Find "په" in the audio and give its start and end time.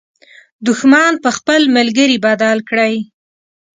1.23-1.29